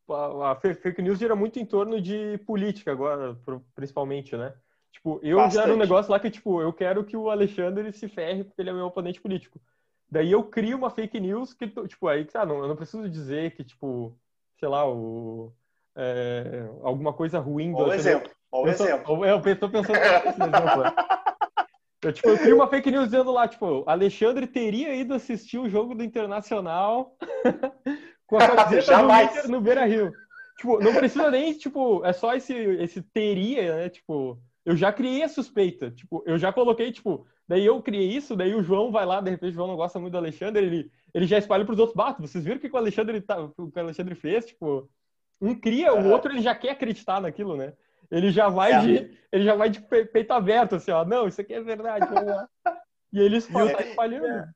[0.08, 3.36] a, fake news gira muito em torno de política agora,
[3.74, 4.54] principalmente, né?
[4.92, 5.62] Tipo, eu Bastante.
[5.62, 8.70] gero um negócio lá que, tipo, eu quero que o Alexandre se ferre porque ele
[8.70, 9.60] é meu oponente político.
[10.10, 13.54] Daí eu crio uma fake news que, tipo, aí, ah, não, eu não preciso dizer
[13.54, 14.16] que, tipo,
[14.58, 15.52] sei lá, o,
[15.94, 17.78] é, alguma coisa ruim do...
[17.78, 19.24] Ou exemplo, ou exemplo.
[19.26, 20.82] Eu estou pensando nesse exemplo.
[20.82, 20.94] Né?
[22.02, 25.68] Eu, tipo, eu crio uma fake news dizendo lá, tipo, Alexandre teria ido assistir o
[25.68, 27.16] jogo do Internacional
[28.26, 30.12] com a camiseta do Inter no Beira Rio.
[30.58, 33.88] Tipo, não precisa nem, tipo, é só esse, esse teria, né?
[33.88, 35.90] Tipo, eu já criei a suspeita.
[35.90, 39.30] Tipo, eu já coloquei, tipo, daí eu criei isso, daí o João vai lá, de
[39.30, 42.30] repente o João não gosta muito do Alexandre, ele, ele já espalha pros outros batos.
[42.30, 44.44] Vocês viram o que o Alexandre, tá, o Alexandre fez?
[44.44, 44.86] Tipo,
[45.40, 47.72] um cria, o outro ele já quer acreditar naquilo, né?
[48.10, 48.80] Ele já vai é.
[48.80, 52.06] de, ele já vai de peito aberto, assim, ó, não, isso aqui é verdade.
[53.10, 54.26] E ele está espalhando.
[54.26, 54.50] É.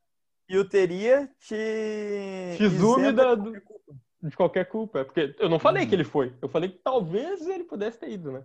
[0.47, 2.57] E o teria te.
[2.59, 4.99] Te exume da, de, qualquer de qualquer culpa.
[4.99, 5.89] É porque eu não falei uhum.
[5.89, 6.37] que ele foi.
[6.43, 8.45] Eu falei que talvez ele pudesse ter ido, né?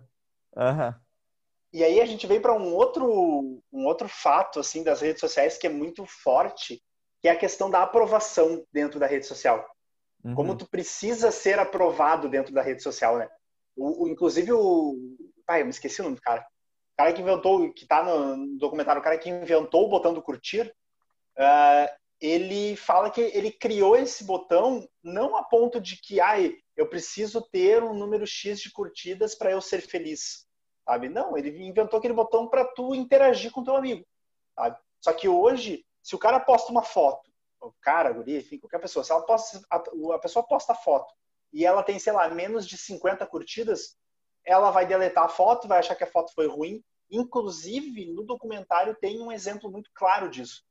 [0.56, 0.88] Aham.
[0.88, 1.07] Uhum.
[1.72, 5.58] E aí a gente vem para um outro, um outro fato assim das redes sociais
[5.58, 6.82] que é muito forte,
[7.20, 9.68] que é a questão da aprovação dentro da rede social.
[10.24, 10.34] Uhum.
[10.34, 13.28] Como tu precisa ser aprovado dentro da rede social, né?
[13.76, 14.96] O, o, inclusive o.
[15.46, 16.40] Pai, eu me esqueci o nome do cara.
[16.40, 20.22] O cara que inventou, que tá no documentário, o cara que inventou o botão do
[20.22, 20.74] curtir,
[21.38, 26.88] uh, ele fala que ele criou esse botão não a ponto de que ai, eu
[26.88, 30.47] preciso ter um número X de curtidas para eu ser feliz,
[30.88, 31.08] sabe?
[31.08, 34.04] Não, ele inventou aquele botão para tu interagir com teu amigo,
[34.54, 34.78] sabe?
[35.00, 38.80] Só que hoje, se o cara posta uma foto, o cara, a guria, enfim, qualquer
[38.80, 39.76] pessoa, se ela posta, a,
[40.14, 41.12] a pessoa posta a foto
[41.52, 43.96] e ela tem, sei lá, menos de 50 curtidas,
[44.44, 46.82] ela vai deletar a foto, vai achar que a foto foi ruim.
[47.10, 50.62] Inclusive, no documentário tem um exemplo muito claro disso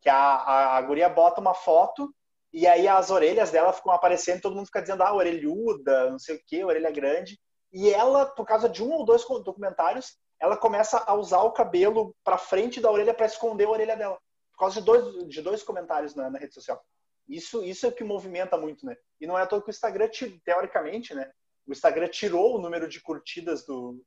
[0.00, 2.14] que a, a, a guria bota uma foto
[2.52, 6.36] e aí as orelhas dela ficam aparecendo, todo mundo fica dizendo, ah, orelhuda, não sei
[6.36, 7.38] o que, orelha grande.
[7.76, 12.16] E ela, por causa de um ou dois documentários, ela começa a usar o cabelo
[12.24, 14.18] para frente da orelha para esconder a orelha dela.
[14.52, 16.82] Por causa de dois, de dois comentários na, na, rede social.
[17.28, 18.96] Isso, isso é o que movimenta muito, né?
[19.20, 20.08] E não é à toa que o Instagram,
[20.42, 21.30] teoricamente, né?
[21.66, 24.02] O Instagram tirou o número de curtidas do,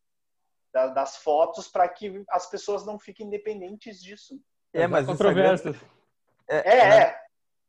[0.74, 4.42] da, das fotos para que as pessoas não fiquem dependentes disso.
[4.74, 5.78] É, mas controvérsias.
[6.50, 7.22] É, é, é.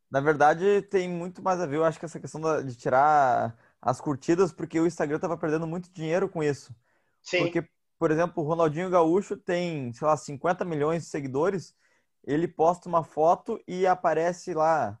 [0.09, 3.99] Na, verdade, tem muito mais a ver, eu acho que essa questão de tirar as
[3.99, 6.75] curtidas, porque o Instagram tava perdendo muito dinheiro com isso.
[7.21, 7.39] Sim.
[7.39, 7.67] Porque,
[7.97, 11.75] por exemplo, o Ronaldinho Gaúcho tem, sei lá, 50 milhões de seguidores,
[12.23, 14.99] ele posta uma foto e aparece lá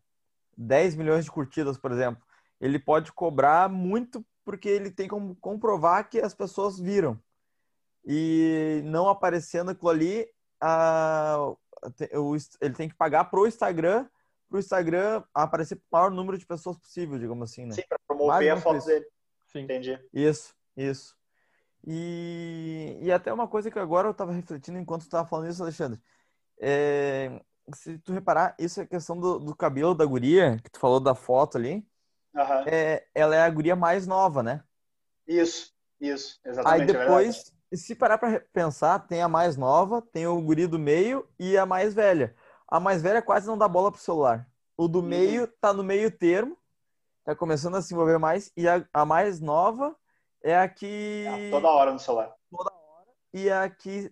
[0.57, 2.23] 10 milhões de curtidas, por exemplo.
[2.59, 7.19] Ele pode cobrar muito porque ele tem como comprovar que as pessoas viram.
[8.03, 10.27] E não aparecendo aquilo ali,
[10.59, 11.37] a,
[12.59, 14.07] ele tem que pagar pro Instagram,
[14.51, 17.71] pro Instagram aparecer o maior número de pessoas possível, digamos assim, né?
[17.73, 19.05] Sim, para promover Mais a foto dele.
[19.47, 19.61] Sim.
[19.61, 19.97] Entendi.
[20.13, 21.15] Isso, isso.
[21.87, 25.99] E, e até uma coisa que agora eu estava refletindo enquanto estava falando isso, Alexandre.
[26.59, 27.41] É,
[27.73, 31.15] se tu reparar, isso é questão do, do, cabelo da guria, que tu falou da
[31.15, 31.75] foto ali.
[32.35, 32.63] Uhum.
[32.67, 34.63] É, ela é a guria mais nova, né?
[35.25, 36.81] Isso, isso, exatamente.
[36.81, 40.77] Aí é depois, se parar para pensar, tem a mais nova, tem o guri do
[40.77, 42.35] meio e a mais velha.
[42.71, 44.47] A mais velha quase não dá bola pro celular.
[44.77, 45.05] O do uhum.
[45.05, 46.57] meio tá no meio termo,
[47.25, 48.49] tá começando a se envolver mais.
[48.55, 49.93] E a, a mais nova
[50.41, 51.25] é a que.
[51.27, 52.33] É, toda hora no celular.
[52.49, 53.07] Toda hora.
[53.33, 54.09] E é a que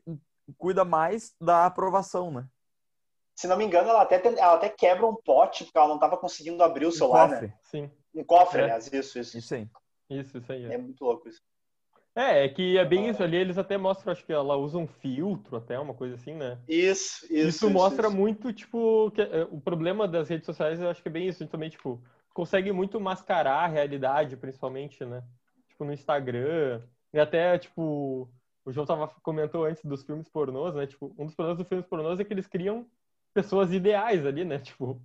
[0.57, 2.45] cuida mais da aprovação, né?
[3.33, 6.17] Se não me engano, ela até, ela até quebra um pote, porque ela não estava
[6.17, 7.47] conseguindo abrir o celular, um cofre.
[7.47, 7.53] né?
[7.63, 7.91] Sim.
[8.13, 8.63] Um cofre, é.
[8.65, 9.37] aliás, isso, isso.
[9.37, 9.69] Isso aí.
[10.09, 10.65] Isso, isso aí.
[10.65, 11.41] É, é muito louco isso.
[12.15, 14.87] É, é que é bem isso ali, eles até mostram, acho que ela usa um
[14.87, 16.59] filtro, até uma coisa assim, né?
[16.67, 17.47] Isso, isso.
[17.47, 18.15] Isso, mostra isso.
[18.15, 21.47] muito, tipo, que é, o problema das redes sociais, eu acho que é bem isso,
[21.47, 22.01] também, tipo,
[22.33, 25.23] consegue muito mascarar a realidade, principalmente, né?
[25.69, 26.81] Tipo, no Instagram,
[27.13, 28.29] e até, tipo,
[28.65, 30.85] o João tava, comentou antes dos filmes pornôs, né?
[30.87, 32.85] Tipo, um dos problemas dos filmes pornôs é que eles criam
[33.33, 34.59] pessoas ideais ali, né?
[34.59, 35.01] Tipo,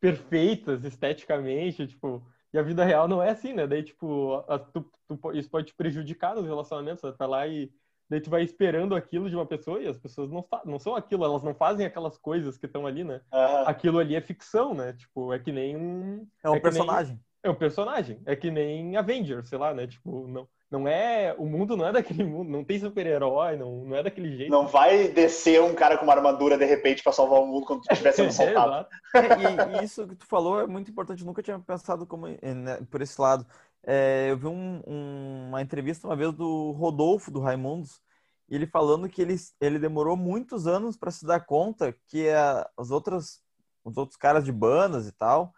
[0.00, 3.66] perfeitas esteticamente, tipo, e a vida real não é assim, né?
[3.66, 7.68] Daí, tipo, a, tu, tu, isso pode te prejudicar nos relacionamentos, você tá lá e
[8.08, 11.24] daí tu vai esperando aquilo de uma pessoa e as pessoas não, não são aquilo,
[11.24, 13.20] elas não fazem aquelas coisas que estão ali, né?
[13.66, 14.92] Aquilo ali é ficção, né?
[14.92, 16.26] Tipo, é que nem um...
[16.44, 17.20] É um É que nem- personagem.
[17.42, 18.22] É um personagem.
[18.24, 19.86] É que nem Avengers, sei lá, né?
[19.86, 21.34] Tipo, não, não é...
[21.38, 24.50] O mundo não é daquele mundo, não tem super-herói, não, não é daquele jeito.
[24.50, 27.82] Não vai descer um cara com uma armadura de repente pra salvar o mundo quando
[27.82, 28.72] tu estiver sendo É, assaltado.
[28.72, 28.90] exato.
[29.14, 31.20] É, e, e isso que tu falou é muito importante.
[31.20, 33.46] Eu nunca tinha pensado como, eh, né, por esse lado.
[33.86, 38.00] É, eu vi um- um- uma entrevista uma vez do Rodolfo, do Raimundos,
[38.48, 42.68] e ele falando que ele, ele demorou muitos anos para se dar conta que a-
[42.76, 43.40] as outras,
[43.84, 45.52] os outros caras de bandas e tal,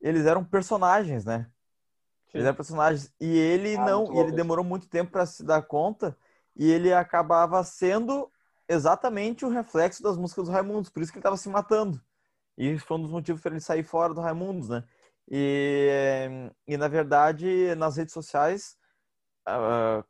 [0.00, 1.46] eles eram personagens, né?
[2.32, 3.12] Eles eram personagens.
[3.20, 6.16] E ele Ah, não, e ele demorou muito tempo para se dar conta,
[6.56, 8.30] e ele acabava sendo
[8.68, 12.00] exatamente o reflexo das músicas do Raimundos, por isso que ele estava se matando.
[12.56, 14.84] E isso foi um dos motivos para ele sair fora do Raimundos, né?
[15.30, 16.28] E,
[16.66, 18.76] e na verdade, nas redes sociais,
[19.46, 20.04] ah,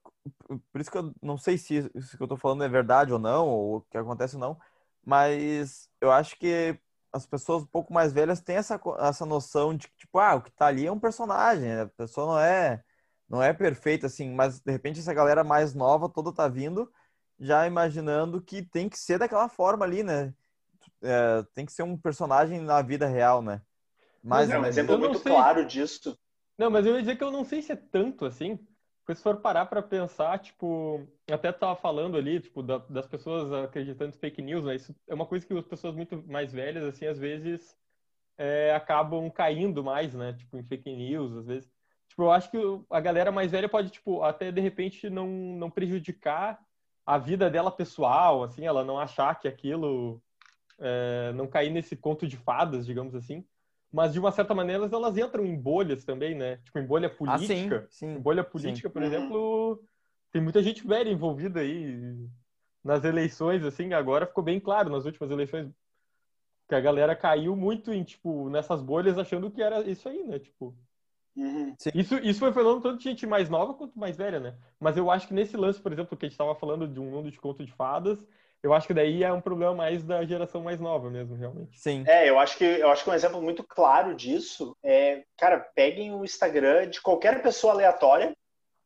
[0.72, 3.18] por isso que eu não sei se isso que eu tô falando é verdade ou
[3.18, 4.58] não, ou o que acontece ou não,
[5.04, 6.78] mas eu acho que
[7.12, 10.42] as pessoas um pouco mais velhas têm essa, essa noção de que, tipo, ah, o
[10.42, 11.82] que tá ali é um personagem, né?
[11.82, 12.82] a pessoa não é,
[13.28, 16.90] não é perfeita, assim, mas de repente essa galera mais nova toda tá vindo
[17.38, 20.32] já imaginando que tem que ser daquela forma ali, né?
[21.02, 23.60] É, tem que ser um personagem na vida real, né?
[24.22, 25.32] Mais Mas É um exemplo muito sei.
[25.32, 26.16] claro disso.
[26.56, 28.58] Não, mas eu ia dizer que eu não sei se é tanto assim.
[29.04, 33.06] Porque se for parar pra pensar, tipo, até tu tava falando ali, tipo, da- das
[33.06, 34.76] pessoas acreditando em fake news, né?
[34.76, 37.76] Isso é uma coisa que as pessoas muito mais velhas, assim, às vezes
[38.38, 40.32] é, acabam caindo mais, né?
[40.34, 41.72] Tipo, em fake news, às vezes.
[42.08, 42.58] Tipo, eu acho que
[42.90, 46.60] a galera mais velha pode, tipo, até de repente não, não prejudicar
[47.06, 50.22] a vida dela pessoal, assim, ela não achar que aquilo
[50.78, 53.46] é, não cair nesse conto de fadas, digamos assim.
[53.92, 56.56] Mas de uma certa maneira elas entram em bolhas também, né?
[56.58, 57.86] Tipo, em bolha Ah, sim, política.
[57.90, 58.06] sim.
[58.14, 59.08] Em bolha política, por Uhum.
[59.08, 59.84] exemplo,
[60.32, 62.16] tem muita gente velha envolvida aí
[62.82, 65.70] nas eleições, assim, agora ficou bem claro nas últimas eleições
[66.68, 70.38] que a galera caiu muito em, tipo, nessas bolhas achando que era isso aí, né?
[70.38, 70.74] Tipo,
[71.36, 71.74] Uhum.
[71.94, 74.58] isso, isso foi falando tanto de gente mais nova quanto mais velha, né?
[74.80, 77.10] Mas eu acho que nesse lance, por exemplo, que a gente estava falando de um
[77.10, 78.24] mundo de conto de fadas,
[78.62, 81.78] eu acho que daí é um problema mais da geração mais nova mesmo, realmente.
[81.78, 82.04] Sim.
[82.06, 86.14] É, eu acho que eu acho que um exemplo muito claro disso é, cara, peguem
[86.14, 88.36] o Instagram de qualquer pessoa aleatória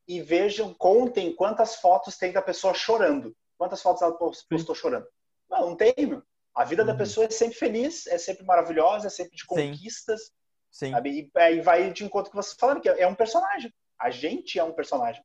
[0.09, 3.35] e vejam, contem quantas fotos tem da pessoa chorando.
[3.59, 5.07] Quantas fotos ela pos- postou chorando.
[5.51, 6.23] Não, não tem, meu.
[6.55, 6.99] A vida da Uhum.
[6.99, 9.47] pessoa é sempre feliz, é sempre maravilhosa, é sempre de Sim.
[9.47, 10.31] conquistas,
[10.71, 10.91] Sim.
[10.93, 11.11] sabe?
[11.35, 13.73] E aí vai de encontro com você falando que é um personagem.
[13.99, 15.23] A gente é um personagem.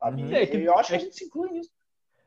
[0.00, 0.22] Sabe?
[0.22, 0.30] Uhum.
[0.30, 1.70] E É que- eu acho que é a gente se inclui nisso.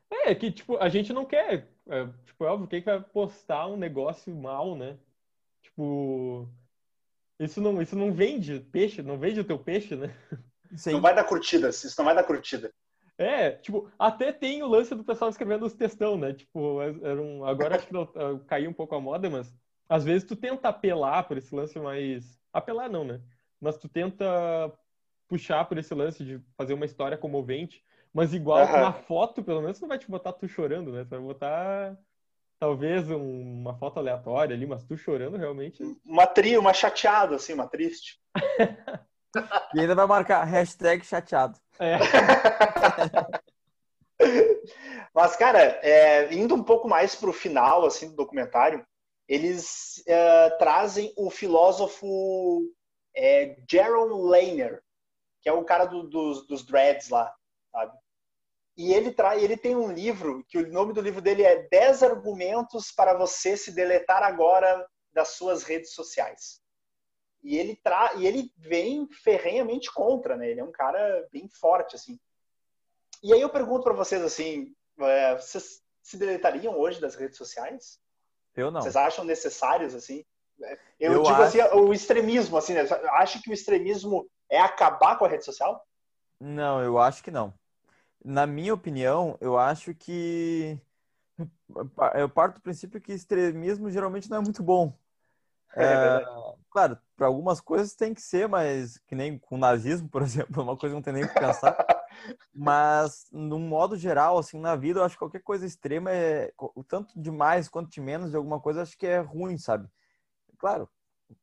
[0.10, 1.68] É, que, tipo, a gente não quer.
[1.90, 4.98] é, tipo, é óbvio, quem que vai postar um negócio mal, né?
[5.62, 6.48] Tipo.
[7.40, 10.16] Isso não, isso não vende peixe, não vende o teu peixe, né?
[10.76, 10.94] Sim.
[10.94, 12.74] Não vai dar curtidas, isso não vai dar curtida.
[13.18, 16.34] É, tipo, até tem o lance do pessoal escrevendo os textão, né?
[16.34, 19.52] Tipo, era um, agora acho que não, ah, caiu um pouco a moda, mas
[19.90, 22.40] às vezes tu tenta apelar por esse lance mais.
[22.54, 23.22] Apelar não, né?
[23.60, 24.26] Mas tu tenta
[25.28, 27.84] puxar por esse lance de fazer uma história comovente,
[28.18, 31.04] mas igual na foto, pelo menos, não vai te botar tu chorando, né?
[31.04, 31.96] Tu vai botar
[32.60, 35.84] talvez um- uma foto aleatória ali, mas tu chorando realmente.
[36.04, 38.20] Uma tri, uma chateada, assim, uma triste.
[39.76, 41.60] E ainda vai marcar hashtag chateado.
[41.78, 41.98] É.
[45.14, 48.84] Mas, cara, é, indo um pouco mais pro final, assim, do documentário,
[49.28, 52.64] eles é, trazem o filósofo
[53.16, 54.82] é, Jaron Lanier,
[55.42, 57.32] que é o cara do- dos, dos dreads lá,
[57.72, 57.96] sabe?
[58.78, 62.04] E ele, tra ele tem um livro, que o nome do livro dele é 10
[62.04, 66.62] argumentos para você se deletar agora das suas redes sociais.
[67.44, 70.50] E ele, tra e ele vem ferrenhamente contra, né?
[70.50, 72.20] Ele é um cara bem forte, assim.
[73.24, 78.00] E aí eu pergunto para vocês, assim, é, vocês se deletariam hoje das redes sociais?
[78.56, 78.82] Eu não.
[78.82, 80.24] Vocês acham necessários, assim?
[81.00, 82.82] Eu, Eu digo acho- assim, o extremismo, assim, né?
[83.14, 85.84] Acho que o extremismo é acabar com a rede social?
[86.40, 87.54] Não, eu acho que não.
[88.24, 90.80] Na minha opinião, eu acho que
[92.16, 94.94] eu parto do princípio que extremismo geralmente não é muito bom.
[95.76, 96.26] É É,
[96.72, 100.60] claro, para algumas coisas tem que ser, mas que nem com o nazismo, por exemplo,
[100.62, 101.76] é uma coisa que não tem nem o que pensar.
[102.54, 106.52] Mas, no modo geral, assim, na vida, eu acho que qualquer coisa extrema é
[106.88, 109.88] tanto de mais quanto de menos de alguma coisa, acho que é ruim, sabe?
[110.58, 110.90] Claro,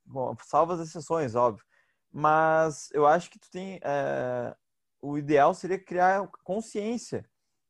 [0.04, 1.64] bom, salvo as exceções, óbvio.
[2.12, 3.78] Mas eu acho que tu tem.
[3.82, 4.56] é,
[5.04, 7.28] o ideal seria criar consciência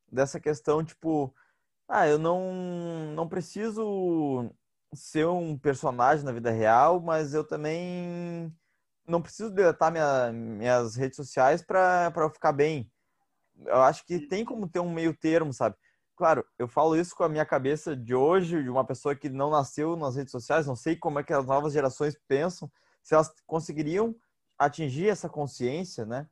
[0.09, 1.35] dessa questão, tipo,
[1.87, 4.49] ah, eu não, não preciso
[4.93, 8.55] ser um personagem na vida real, mas eu também
[9.05, 12.89] não preciso deletar minha, minhas redes sociais para eu ficar bem.
[13.65, 15.75] Eu acho que tem como ter um meio termo, sabe?
[16.15, 19.49] Claro, eu falo isso com a minha cabeça de hoje, de uma pessoa que não
[19.49, 22.71] nasceu nas redes sociais, não sei como é que as novas gerações pensam,
[23.03, 24.15] se elas conseguiriam
[24.57, 26.29] atingir essa consciência, né?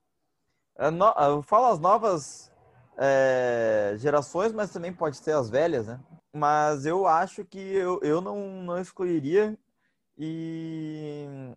[0.78, 2.52] Eu falo as novas
[2.98, 6.00] é, gerações, mas também pode ser as velhas, né?
[6.34, 9.58] Mas eu acho que eu, eu não, não excluiria
[10.18, 11.54] e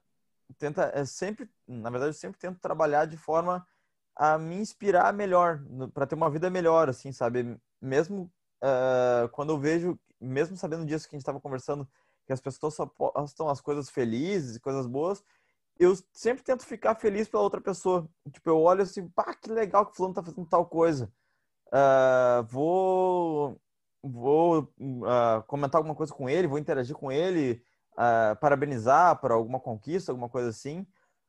[0.58, 3.66] tenta é sempre, na verdade, eu sempre tento trabalhar de forma
[4.14, 7.58] a me inspirar melhor, para ter uma vida melhor, assim, sabe?
[7.80, 8.30] Mesmo
[8.62, 11.86] uh, quando eu vejo, mesmo sabendo disso que a gente estava conversando,
[12.26, 15.22] que as pessoas só postam as coisas felizes, coisas boas,
[15.78, 18.08] eu sempre tento ficar feliz pela outra pessoa.
[18.32, 21.12] Tipo, eu olho assim, pá, que legal que o fulano tá fazendo tal coisa.
[21.68, 23.60] Uh, vou
[24.02, 27.60] vou uh, comentar alguma coisa com ele, vou interagir com ele,
[27.94, 30.86] uh, parabenizar por alguma conquista, alguma coisa assim.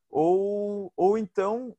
[0.09, 1.75] Ou, ou então,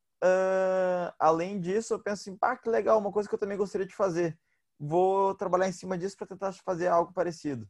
[1.18, 3.94] além disso, eu penso assim, pá, que legal, uma coisa que eu também gostaria de
[3.94, 4.38] fazer.
[4.78, 7.66] Vou trabalhar em cima disso para tentar fazer algo parecido.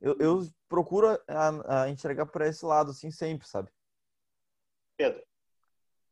[0.00, 3.70] Eu, eu procuro a, a enxergar por esse lado, assim, sempre, sabe?
[4.96, 5.22] Pedro.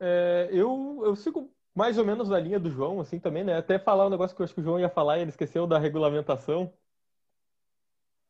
[0.00, 3.56] É, eu, eu sigo mais ou menos na linha do João, assim, também, né?
[3.56, 5.66] Até falar um negócio que eu acho que o João ia falar e ele esqueceu
[5.66, 6.72] da regulamentação.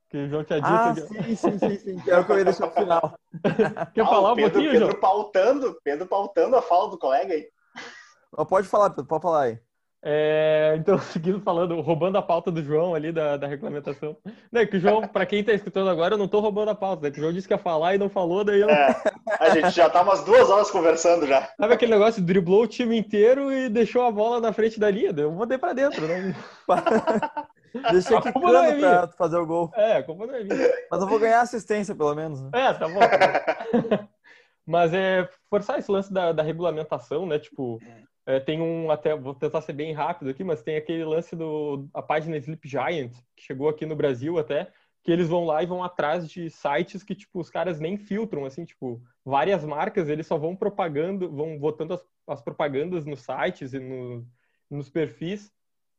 [0.08, 0.72] Que o João tinha dito.
[0.72, 2.00] Ah, sim, sim, sim, sim.
[2.00, 3.18] Que é o que eu ia deixar pro final.
[3.94, 5.00] Quer ah, falar um Pedro, pouquinho, Pedro João?
[5.00, 7.50] pautando, Pedro pautando a fala do colega aí.
[8.48, 9.60] Pode falar, Pedro, pode falar aí.
[10.06, 14.14] É, então, seguindo falando, roubando a pauta do João ali da, da regulamentação.
[14.52, 17.04] Né, que o João, para quem está escutando agora, eu não estou roubando a pauta,
[17.04, 17.10] né?
[17.10, 18.68] Que o João disse que ia falar e não falou, daí eu.
[18.68, 18.94] É,
[19.40, 21.48] a gente já tá umas duas horas conversando já.
[21.58, 25.14] Sabe aquele negócio, driblou o time inteiro e deixou a bola na frente da linha?
[25.16, 26.36] Eu mandei para dentro, né?
[27.90, 29.72] Deixei aqui não é pra fazer o gol.
[29.74, 30.72] É, a culpa não é minha.
[30.88, 32.40] Mas eu vou ganhar assistência, pelo menos.
[32.40, 32.50] Né?
[32.52, 33.00] É, tá bom.
[33.00, 33.66] Tá
[33.98, 34.08] bom.
[34.64, 37.38] Mas é forçar esse lance da, da regulamentação, né?
[37.38, 37.80] Tipo,
[38.26, 41.88] é, tem um, até, vou tentar ser bem rápido aqui, mas tem aquele lance do,
[41.92, 45.66] a página Sleep Giant, que chegou aqui no Brasil até, que eles vão lá e
[45.66, 50.26] vão atrás de sites que, tipo, os caras nem filtram, assim, tipo, várias marcas, eles
[50.26, 54.26] só vão propagando, vão botando as, as propagandas nos sites e no,
[54.70, 55.52] nos perfis,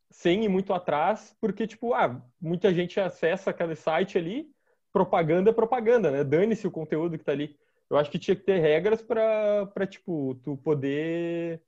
[0.09, 4.47] sem ir muito atrás, porque, tipo, ah, muita gente acessa aquele site ali,
[4.91, 6.23] propaganda é propaganda, né?
[6.23, 7.55] Dane-se o conteúdo que tá ali.
[7.89, 11.61] Eu acho que tinha que ter regras para, tipo, tu poder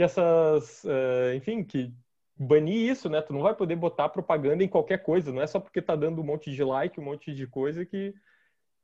[0.00, 1.92] que essas, uh, enfim, que
[2.34, 3.20] banir isso, né?
[3.20, 6.22] Tu não vai poder botar propaganda em qualquer coisa, não é só porque tá dando
[6.22, 8.14] um monte de like, um monte de coisa que,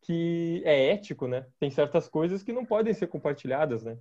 [0.03, 1.47] que é ético, né?
[1.59, 3.97] Tem certas coisas que não podem ser compartilhadas, né?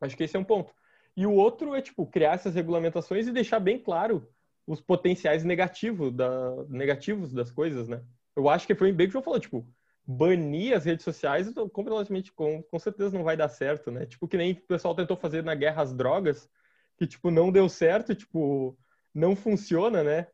[0.00, 0.72] Acho que esse é um ponto.
[1.14, 4.26] E o outro é, tipo, criar essas regulamentações e deixar bem claro
[4.66, 8.02] os potenciais negativos, da, negativos das coisas, né?
[8.34, 9.68] Eu acho que foi bem que o João falou, tipo,
[10.10, 14.06] banir as redes sociais, então, completamente, com, com certeza não vai dar certo, né?
[14.06, 16.50] Tipo, que nem o pessoal tentou fazer na guerra às drogas,
[16.96, 18.76] que, tipo, não deu certo, tipo,
[19.14, 20.26] não funciona, né?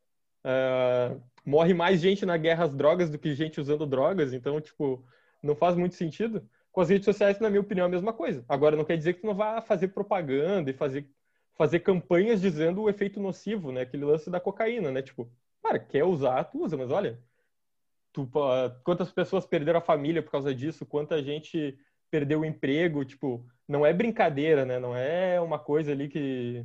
[0.45, 5.05] Uh, morre mais gente na guerra às drogas do que gente usando drogas, então, tipo,
[5.43, 6.49] não faz muito sentido.
[6.73, 8.45] Com as redes sociais, na minha opinião, é a mesma coisa.
[8.49, 11.07] Agora, não quer dizer que tu não vá fazer propaganda e fazer,
[11.55, 13.83] fazer campanhas dizendo o efeito nocivo, né?
[13.83, 15.03] Aquele lance da cocaína, né?
[15.03, 15.31] Tipo,
[15.63, 17.21] cara, quer usar, tu usa, mas olha,
[18.17, 18.31] tu,
[18.83, 21.79] quantas pessoas perderam a família por causa disso, quanta gente
[22.11, 24.79] perdeu o emprego, tipo, não é brincadeira, né?
[24.79, 26.65] Não é uma coisa ali que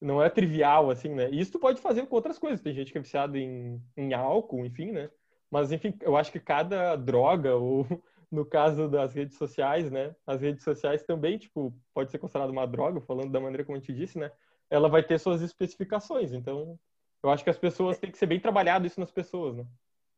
[0.00, 1.30] não é trivial, assim, né?
[1.30, 2.60] Isso tu pode fazer com outras coisas.
[2.60, 5.10] Tem gente que é viciado em, em álcool, enfim, né?
[5.50, 7.86] Mas, enfim, eu acho que cada droga, ou
[8.30, 10.14] no caso das redes sociais, né?
[10.26, 13.80] As redes sociais também, tipo, pode ser considerada uma droga, falando da maneira como a
[13.80, 14.30] gente disse, né?
[14.68, 16.32] Ela vai ter suas especificações.
[16.32, 16.78] Então,
[17.22, 19.64] eu acho que as pessoas têm que ser bem trabalhado isso nas pessoas, né?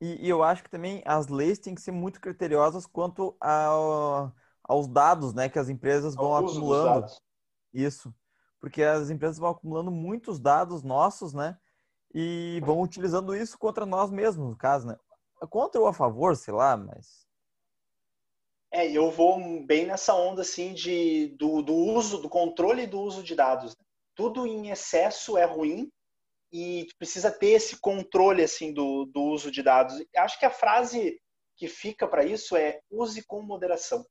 [0.00, 4.30] E, e, eu acho que também as leis têm que ser muito criteriosas quanto a,
[4.62, 7.06] aos dados né, que as empresas vão acumulando.
[7.72, 8.14] Isso.
[8.60, 11.58] Porque as empresas vão acumulando muitos dados nossos, né?
[12.14, 14.96] E vão utilizando isso contra nós mesmos, no caso, né?
[15.50, 17.26] Contra ou a favor, sei lá, mas.
[18.70, 23.22] É, eu vou bem nessa onda, assim, de, do, do uso, do controle do uso
[23.22, 23.76] de dados.
[23.76, 23.84] Né?
[24.14, 25.90] Tudo em excesso é ruim,
[26.56, 30.02] e precisa ter esse controle assim do, do uso de dados.
[30.16, 31.20] Acho que a frase
[31.54, 34.06] que fica para isso é use com moderação.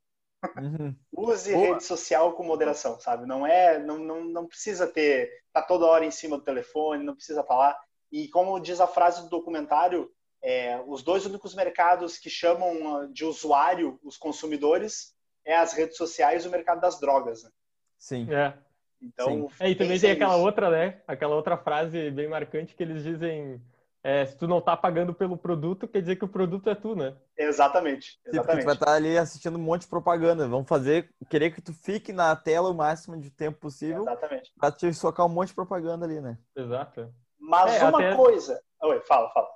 [0.55, 0.95] Uhum.
[1.11, 1.65] use Boa.
[1.65, 3.25] rede social com moderação, sabe?
[3.25, 7.15] Não é, não, não, não precisa ter, tá toda hora em cima do telefone, não
[7.15, 7.75] precisa falar.
[8.11, 13.07] E como diz a frase do documentário, é, os dois únicos mercados que chamam ah,
[13.07, 17.43] de usuário os consumidores é as redes sociais e o mercado das drogas.
[17.43, 17.49] Né?
[17.97, 18.31] Sim.
[18.31, 18.55] É.
[19.01, 21.01] Então, é, e também tem aquela outra, né?
[21.07, 23.61] Aquela outra frase bem marcante que eles dizem
[24.03, 26.95] é, se tu não tá pagando pelo produto, quer dizer que o produto é tu,
[26.95, 27.15] né?
[27.35, 28.19] Exatamente.
[28.23, 28.65] Porque tu exatamente.
[28.65, 30.47] vai estar ali assistindo um monte de propaganda.
[30.47, 34.53] Vamos fazer, querer que tu fique na tela o máximo de tempo possível Exatamente.
[34.59, 36.37] pra te socar um monte de propaganda ali, né?
[36.55, 37.11] Exato.
[37.39, 38.61] Mas É, uma até- coisa.
[38.83, 39.47] Oi, fala, fala.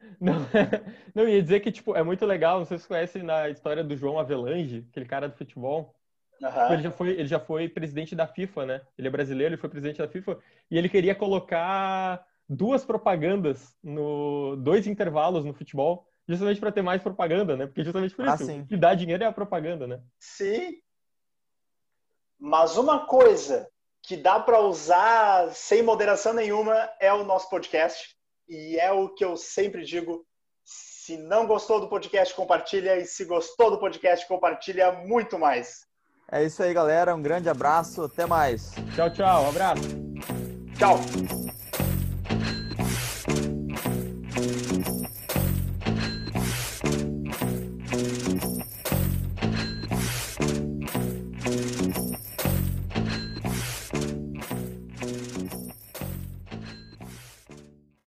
[0.20, 0.34] Não,
[1.14, 3.82] não, ia dizer que, tipo, é muito legal, não sei se vocês conhecem na história
[3.84, 5.94] do João Avelange, aquele cara do futebol.
[6.42, 6.72] Aham.
[6.74, 8.80] Ele já foi, ele já foi presidente da FIFA, né?
[8.98, 10.38] Ele é brasileiro, ele foi presidente da FIFA
[10.70, 17.00] e ele queria colocar duas propagandas no dois intervalos no futebol, justamente para ter mais
[17.02, 17.66] propaganda, né?
[17.66, 18.66] Porque justamente por Ah, isso, sim.
[18.66, 20.00] que dá dinheiro é a propaganda, né?
[20.18, 20.78] Sim.
[22.38, 23.68] Mas uma coisa
[24.02, 28.16] que dá para usar sem moderação nenhuma é o nosso podcast.
[28.48, 30.26] E é o que eu sempre digo.
[30.64, 32.96] Se não gostou do podcast, compartilha.
[32.96, 35.86] E se gostou do podcast, compartilha muito mais.
[36.32, 37.14] É isso aí, galera.
[37.14, 38.04] Um grande abraço.
[38.04, 38.72] Até mais.
[38.94, 39.82] Tchau, tchau, um abraço.
[40.78, 40.98] Tchau!